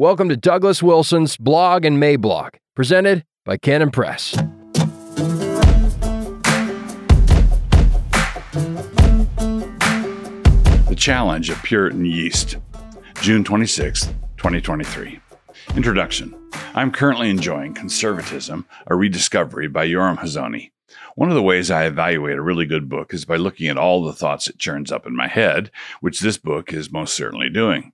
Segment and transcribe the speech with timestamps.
[0.00, 4.32] Welcome to Douglas Wilson's Blog and Mablog, presented by Canon Press.
[10.88, 12.56] The Challenge of Puritan Yeast,
[13.20, 14.06] June 26,
[14.38, 15.20] 2023.
[15.76, 16.34] Introduction
[16.74, 20.70] I'm currently enjoying Conservatism, a Rediscovery by Yoram Hazony.
[21.14, 24.02] One of the ways I evaluate a really good book is by looking at all
[24.02, 25.70] the thoughts it churns up in my head,
[26.00, 27.92] which this book is most certainly doing.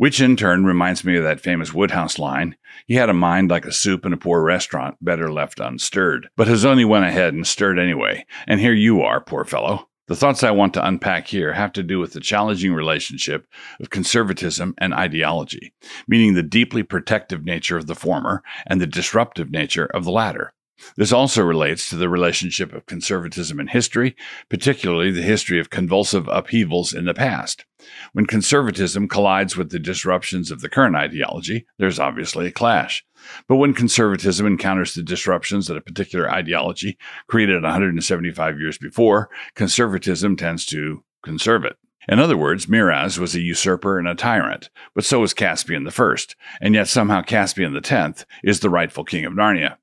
[0.00, 2.56] Which in turn reminds me of that famous Wodehouse line
[2.86, 6.30] He had a mind like a soup in a poor restaurant, better left unstirred.
[6.38, 9.90] But Hazony went ahead and stirred anyway, and here you are, poor fellow.
[10.06, 13.46] The thoughts I want to unpack here have to do with the challenging relationship
[13.78, 15.74] of conservatism and ideology,
[16.08, 20.54] meaning the deeply protective nature of the former and the disruptive nature of the latter.
[20.96, 24.16] This also relates to the relationship of conservatism and history,
[24.48, 27.64] particularly the history of convulsive upheavals in the past.
[28.12, 33.04] When conservatism collides with the disruptions of the current ideology, there's obviously a clash.
[33.48, 40.36] But when conservatism encounters the disruptions that a particular ideology created 175 years before, conservatism
[40.36, 41.76] tends to conserve it.
[42.08, 46.16] In other words, Miraz was a usurper and a tyrant, but so was Caspian I,
[46.60, 49.76] and yet somehow Caspian X is the rightful king of Narnia.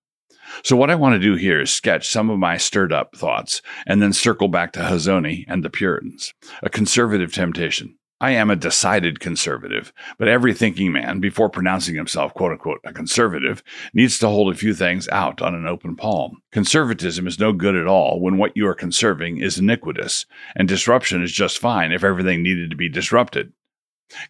[0.64, 3.62] So, what I want to do here is sketch some of my stirred up thoughts
[3.86, 7.98] and then circle back to Hazony and the Puritans, a conservative temptation.
[8.20, 12.92] I am a decided conservative, but every thinking man, before pronouncing himself quote unquote a
[12.92, 13.62] conservative,
[13.94, 16.42] needs to hold a few things out on an open palm.
[16.52, 21.22] Conservatism is no good at all when what you are conserving is iniquitous, and disruption
[21.22, 23.54] is just fine if everything needed to be disrupted.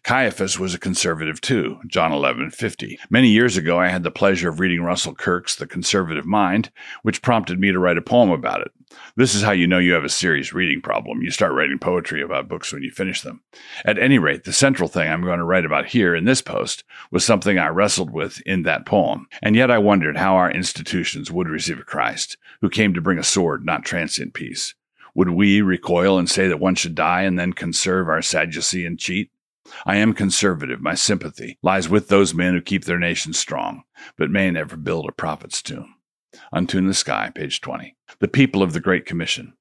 [0.02, 2.98] Caiaphas was a conservative too, John 11:50.
[3.10, 6.70] Many years ago I had the pleasure of reading Russell Kirk's The Conservative Mind,
[7.02, 8.72] which prompted me to write a poem about it.
[9.16, 11.22] This is how you know you have a serious reading problem.
[11.22, 13.42] You start writing poetry about books when you finish them.
[13.84, 16.84] At any rate, the central thing I'm going to write about here in this post
[17.10, 19.28] was something I wrestled with in that poem.
[19.42, 23.18] And yet I wondered how our institutions would receive a Christ who came to bring
[23.18, 24.74] a sword, not transient peace.
[25.14, 28.98] Would we recoil and say that one should die and then conserve our Sadducee and
[28.98, 29.30] cheat?
[29.86, 30.80] I am conservative.
[30.80, 33.82] My sympathy lies with those men who keep their nation strong,
[34.16, 35.94] but may never build a prophet's tomb.
[36.52, 37.96] Untune the Sky, page 20.
[38.20, 39.54] The people of the Great Commission.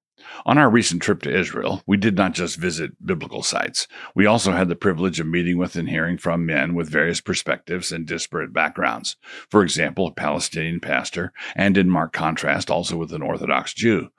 [0.46, 3.88] On our recent trip to Israel, we did not just visit biblical sites.
[4.16, 7.92] We also had the privilege of meeting with and hearing from men with various perspectives
[7.92, 9.16] and disparate backgrounds.
[9.50, 14.10] For example, a Palestinian pastor, and in marked contrast, also with an Orthodox Jew.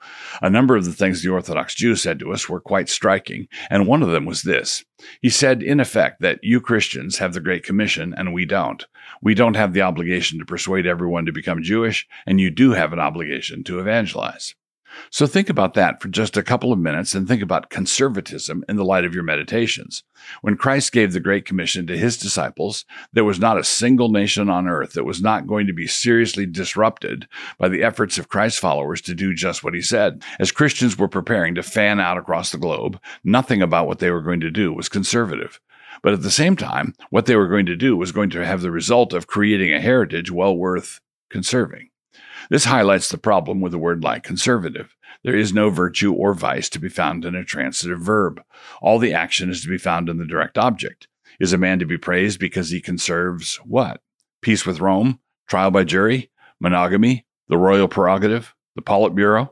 [0.41, 3.87] A number of the things the Orthodox Jew said to us were quite striking, and
[3.87, 4.83] one of them was this.
[5.21, 8.85] He said, in effect, that you Christians have the Great Commission and we don't.
[9.21, 12.93] We don't have the obligation to persuade everyone to become Jewish, and you do have
[12.93, 14.55] an obligation to evangelize.
[15.11, 18.75] So think about that for just a couple of minutes and think about conservatism in
[18.75, 20.03] the light of your meditations.
[20.41, 24.49] When Christ gave the Great Commission to his disciples, there was not a single nation
[24.49, 27.27] on earth that was not going to be seriously disrupted
[27.57, 30.23] by the efforts of Christ's followers to do just what he said.
[30.39, 34.21] As Christians were preparing to fan out across the globe, nothing about what they were
[34.21, 35.59] going to do was conservative.
[36.01, 38.61] But at the same time, what they were going to do was going to have
[38.61, 41.88] the result of creating a heritage well worth conserving.
[42.49, 44.95] This highlights the problem with a word like conservative.
[45.23, 48.41] There is no virtue or vice to be found in a transitive verb.
[48.81, 51.07] All the action is to be found in the direct object.
[51.39, 54.01] Is a man to be praised because he conserves what?
[54.41, 59.51] Peace with Rome, trial by jury, monogamy, the royal prerogative, the Politburo?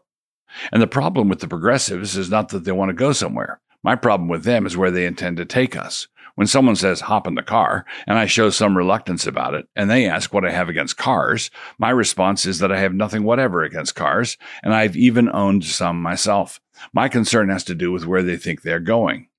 [0.72, 3.62] And the problem with the progressives is not that they want to go somewhere.
[3.84, 6.08] My problem with them is where they intend to take us.
[6.38, 9.90] When someone says hop in the car and I show some reluctance about it and
[9.90, 11.50] they ask what I have against cars,
[11.80, 16.00] my response is that I have nothing whatever against cars and I've even owned some
[16.00, 16.62] myself.
[16.94, 19.30] My concern has to do with where they think they're going.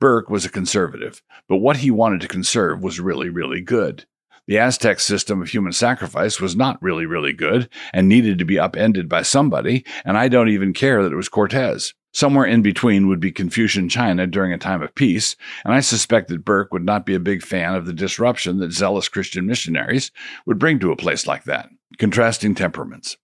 [0.00, 4.06] Burke was a conservative, but what he wanted to conserve was really, really good.
[4.46, 8.58] The Aztec system of human sacrifice was not really, really good and needed to be
[8.58, 11.92] upended by somebody, and I don't even care that it was Cortez.
[12.12, 15.34] Somewhere in between would be Confucian China during a time of peace,
[15.64, 18.72] and I suspect that Burke would not be a big fan of the disruption that
[18.72, 20.10] zealous Christian missionaries
[20.44, 21.70] would bring to a place like that.
[21.98, 23.16] Contrasting temperaments.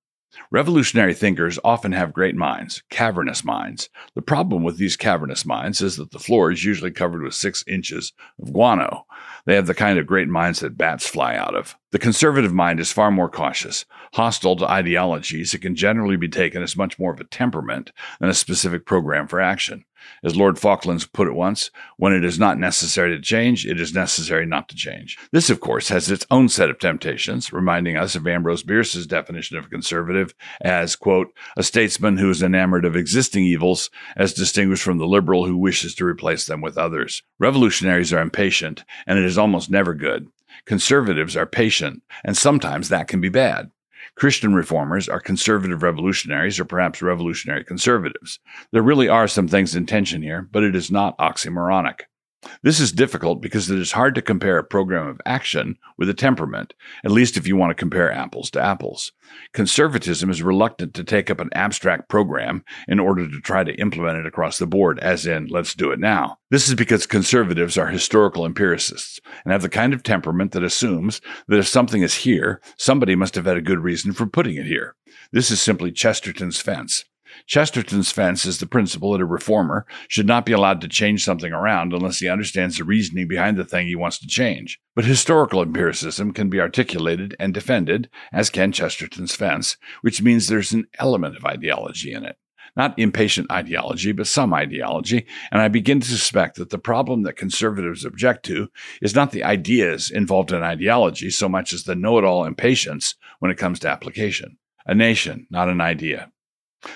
[0.51, 3.89] Revolutionary thinkers often have great minds, cavernous minds.
[4.15, 7.65] The problem with these cavernous minds is that the floor is usually covered with six
[7.67, 9.07] inches of guano.
[9.45, 11.77] They have the kind of great minds that bats fly out of.
[11.91, 13.85] The conservative mind is far more cautious.
[14.15, 18.29] Hostile to ideologies, it can generally be taken as much more of a temperament than
[18.29, 19.85] a specific program for action.
[20.23, 23.95] As Lord Falklands put it once, when it is not necessary to change, it is
[23.95, 25.19] necessary not to change.
[25.33, 29.57] This, of course, has its own set of temptations, reminding us of Ambrose Bierce's definition
[29.57, 34.83] of a conservative as, quote, a statesman who is enamored of existing evils as distinguished
[34.83, 37.23] from the liberal who wishes to replace them with others.
[37.39, 40.29] Revolutionaries are impatient, and it is almost never good.
[40.65, 43.71] Conservatives are patient, and sometimes that can be bad.
[44.15, 48.39] Christian reformers are conservative revolutionaries or perhaps revolutionary conservatives.
[48.73, 52.03] There really are some things in tension here, but it is not oxymoronic.
[52.63, 56.15] This is difficult because it is hard to compare a program of action with a
[56.15, 56.73] temperament,
[57.05, 59.13] at least if you want to compare apples to apples.
[59.53, 64.19] Conservatism is reluctant to take up an abstract program in order to try to implement
[64.19, 66.39] it across the board, as in, let's do it now.
[66.51, 71.21] This is because conservatives are historical empiricists and have the kind of temperament that assumes
[71.49, 74.67] that if something is here, somebody must have had a good reason for putting it
[74.67, 74.95] here.
[75.33, 77.05] This is simply Chesterton's fence.
[77.47, 81.53] Chesterton's fence is the principle that a reformer should not be allowed to change something
[81.53, 84.81] around unless he understands the reasoning behind the thing he wants to change.
[84.95, 90.73] But historical empiricism can be articulated and defended, as can Chesterton's fence, which means there's
[90.73, 92.37] an element of ideology in it.
[92.77, 97.37] Not impatient ideology, but some ideology, and I begin to suspect that the problem that
[97.37, 98.69] conservatives object to
[99.03, 103.15] is not the ideas involved in ideology so much as the know it all impatience
[103.41, 104.59] when it comes to application.
[104.87, 106.31] A nation, not an idea.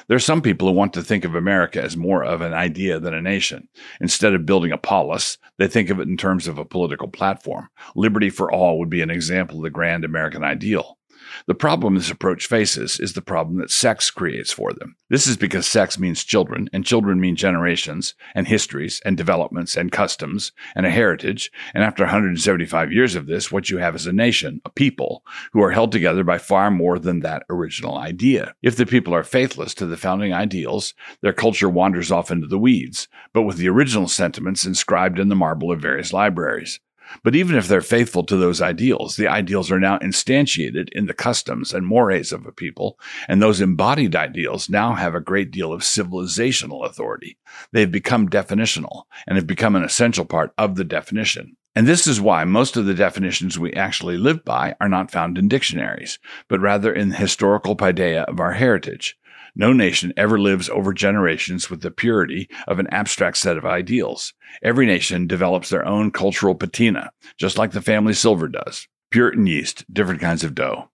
[0.06, 3.00] There are some people who want to think of America as more of an idea
[3.00, 3.68] than a nation.
[4.00, 7.68] Instead of building a polis, they think of it in terms of a political platform.
[7.96, 10.98] Liberty for all would be an example of the grand American ideal.
[11.46, 14.96] The problem this approach faces is the problem that sex creates for them.
[15.08, 19.92] This is because sex means children, and children mean generations, and histories, and developments, and
[19.92, 21.50] customs, and a heritage.
[21.74, 25.62] And after 175 years of this, what you have is a nation, a people, who
[25.62, 28.54] are held together by far more than that original idea.
[28.62, 32.58] If the people are faithless to the founding ideals, their culture wanders off into the
[32.58, 36.80] weeds, but with the original sentiments inscribed in the marble of various libraries.
[37.22, 41.14] But even if they're faithful to those ideals, the ideals are now instantiated in the
[41.14, 45.72] customs and mores of a people, and those embodied ideals now have a great deal
[45.72, 47.38] of civilizational authority.
[47.72, 51.56] They've become definitional and have become an essential part of the definition.
[51.74, 55.38] And this is why most of the definitions we actually live by are not found
[55.38, 59.16] in dictionaries, but rather in the historical paideia of our heritage.
[59.54, 64.32] No nation ever lives over generations with the purity of an abstract set of ideals.
[64.62, 68.88] Every nation develops their own cultural patina, just like the family silver does.
[69.10, 70.88] Puritan yeast, different kinds of dough.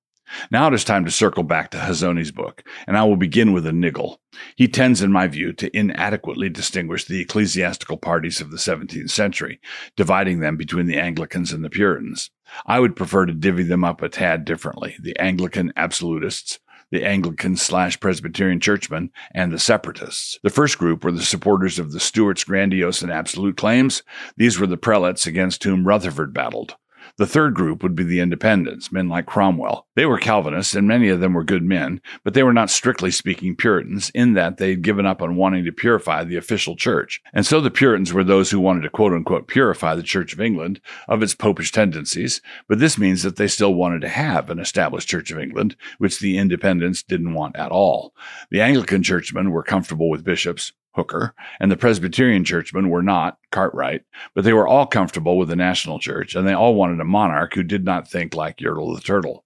[0.50, 3.66] Now it is time to circle back to Hazony's book, and I will begin with
[3.66, 4.20] a niggle.
[4.56, 9.60] He tends, in my view, to inadequately distinguish the ecclesiastical parties of the 17th century,
[9.96, 12.30] dividing them between the Anglicans and the Puritans.
[12.66, 16.58] I would prefer to divvy them up a tad differently the Anglican absolutists,
[16.90, 20.38] the Anglican slash Presbyterian churchmen, and the separatists.
[20.42, 24.02] The first group were the supporters of the Stuarts' grandiose and absolute claims.
[24.36, 26.76] These were the prelates against whom Rutherford battled.
[27.18, 29.88] The third group would be the independents, men like Cromwell.
[29.96, 33.10] They were Calvinists, and many of them were good men, but they were not strictly
[33.10, 37.20] speaking Puritans, in that they had given up on wanting to purify the official church.
[37.32, 40.40] And so the Puritans were those who wanted to quote unquote purify the Church of
[40.40, 44.60] England of its popish tendencies, but this means that they still wanted to have an
[44.60, 48.14] established Church of England, which the independents didn't want at all.
[48.50, 54.02] The Anglican churchmen were comfortable with bishops, Hooker, and the Presbyterian churchmen were not, Cartwright,
[54.34, 57.54] but they were all comfortable with the national church, and they all wanted a monarch
[57.54, 59.44] who did not think like Yertle the Turtle.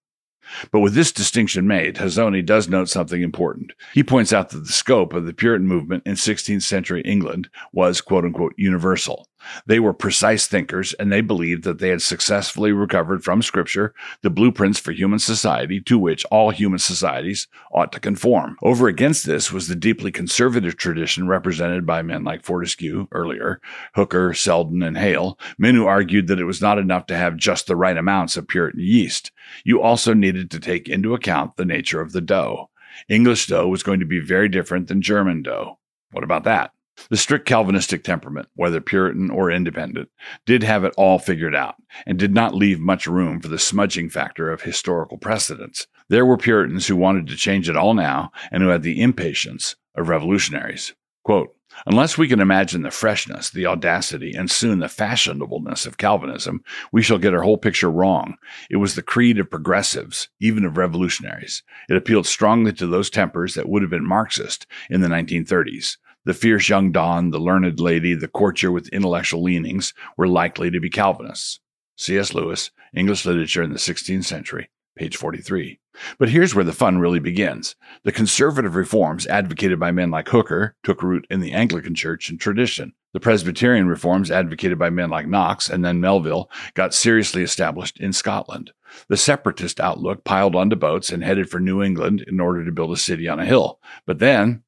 [0.71, 3.73] But with this distinction made, Hazony does note something important.
[3.95, 8.01] He points out that the scope of the Puritan movement in 16th century England was,
[8.01, 9.29] quote unquote, universal.
[9.67, 14.31] They were precise thinkers, and they believed that they had successfully recovered from Scripture the
[14.31, 18.57] blueprints for human society to which all human societies ought to conform.
[18.63, 23.61] Over against this was the deeply conservative tradition represented by men like Fortescue earlier,
[23.95, 27.67] Hooker, Selden, and Hale, men who argued that it was not enough to have just
[27.67, 29.31] the right amounts of Puritan yeast.
[29.65, 32.71] You also needed to take into account the nature of the dough.
[33.09, 35.79] English dough was going to be very different than German dough.
[36.13, 36.73] What about that?
[37.09, 40.11] The strict Calvinistic temperament, whether Puritan or independent,
[40.47, 44.11] did have it all figured out and did not leave much room for the smudging
[44.11, 45.87] factor of historical precedents.
[46.09, 49.77] There were Puritans who wanted to change it all now and who had the impatience
[49.97, 50.95] of revolutionaries.
[51.25, 51.55] Quote,
[51.87, 57.03] Unless we can imagine the freshness, the audacity, and soon the fashionableness of Calvinism, we
[57.03, 58.37] shall get our whole picture wrong.
[58.71, 61.63] It was the creed of progressives, even of revolutionaries.
[61.89, 65.97] It appealed strongly to those tempers that would have been Marxist in the 1930s.
[66.25, 70.79] The fierce young Don, the learned lady, the courtier with intellectual leanings were likely to
[70.79, 71.59] be Calvinists.
[71.97, 72.33] C.S.
[72.33, 75.81] Lewis, English Literature in the 16th Century, page 43.
[76.19, 77.75] But here's where the fun really begins.
[78.05, 82.41] The conservative reforms advocated by men like Hooker took root in the Anglican Church and
[82.41, 82.93] tradition.
[83.13, 88.13] The Presbyterian reforms advocated by men like Knox and then Melville got seriously established in
[88.13, 88.71] Scotland.
[89.09, 92.93] The separatist outlook piled onto boats and headed for New England in order to build
[92.93, 93.81] a city on a hill.
[94.07, 94.63] But then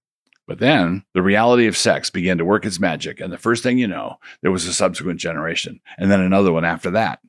[0.46, 3.78] but then the reality of sex began to work its magic, and the first thing
[3.78, 7.20] you know, there was a subsequent generation, and then another one after that.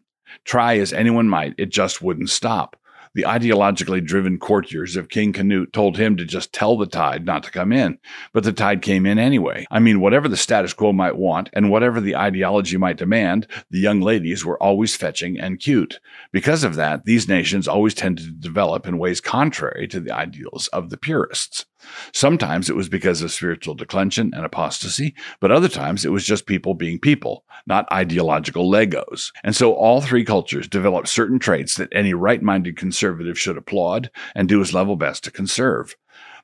[0.43, 2.75] Try as anyone might, it just wouldn't stop.
[3.15, 7.43] The ideologically driven courtiers of King Canute told him to just tell the tide not
[7.43, 7.97] to come in,
[8.33, 9.65] but the tide came in anyway.
[9.71, 13.79] I mean, whatever the status quo might want and whatever the ideology might demand, the
[13.79, 16.01] young ladies were always fetching and cute.
[16.33, 20.67] Because of that, these nations always tended to develop in ways contrary to the ideals
[20.73, 21.65] of the purists.
[22.13, 26.45] Sometimes it was because of spiritual declension and apostasy, but other times it was just
[26.45, 29.31] people being people, not ideological Legos.
[29.43, 34.09] And so all three cultures developed certain traits that any right minded conservative should applaud
[34.33, 35.95] and do his level best to conserve.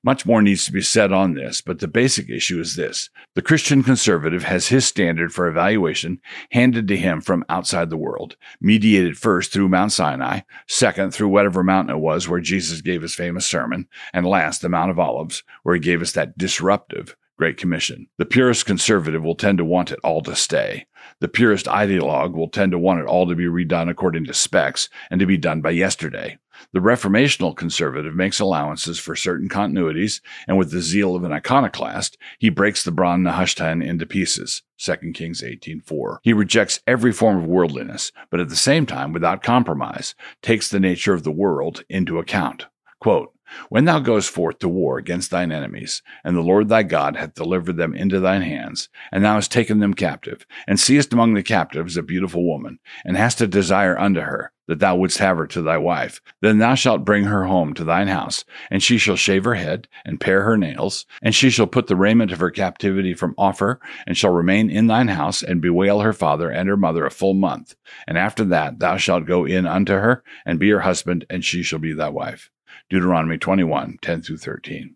[0.04, 3.10] Much more needs to be said on this, but the basic issue is this.
[3.36, 6.20] The Christian conservative has his standard for evaluation
[6.52, 11.64] handed to him from outside the world, mediated first through Mount Sinai, second through whatever
[11.64, 15.44] mountain it was where Jesus gave his famous sermon, and last the Mount of Olives,
[15.62, 18.08] where he gave us that disruptive Great Commission.
[18.18, 20.86] The purist conservative will tend to want it all to stay.
[21.22, 24.90] The purist ideologue will tend to want it all to be redone according to specs
[25.10, 26.38] and to be done by yesterday.
[26.74, 32.18] The reformational conservative makes allowances for certain continuities, and with the zeal of an iconoclast,
[32.40, 34.64] he breaks the Bran Nehushtan into pieces.
[34.78, 36.20] 2 Kings 18:4.
[36.24, 40.80] He rejects every form of worldliness, but at the same time, without compromise, takes the
[40.80, 42.66] nature of the world into account.
[43.00, 43.34] Quote,
[43.70, 47.34] when thou goest forth to war against thine enemies, and the Lord thy God hath
[47.34, 51.44] delivered them into thine hands, and thou hast taken them captive, and seest among the
[51.44, 55.48] captives a beautiful woman, and hast a desire unto her, that thou wouldst have her
[55.48, 59.18] to thy wife, then thou shalt bring her home to thine house, and she shall
[59.18, 62.52] shave her head, and pare her nails, and she shall put the raiment of her
[62.52, 66.70] captivity from off her, and shall remain in thine house, and bewail her father and
[66.70, 67.76] her mother a full month.
[68.08, 71.64] And after that thou shalt go in unto her, and be her husband, and she
[71.64, 72.50] shall be thy wife.
[72.90, 74.96] Deuteronomy 21, 10 through 13.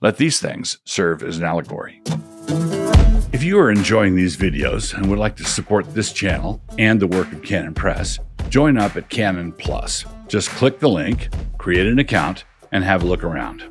[0.00, 2.00] Let these things serve as an allegory.
[3.32, 7.06] If you are enjoying these videos and would like to support this channel and the
[7.06, 10.04] work of Canon Press, join up at Canon Plus.
[10.28, 13.62] Just click the link, create an account, and have a look around.